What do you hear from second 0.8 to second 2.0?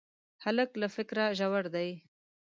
له فکره ژور دی.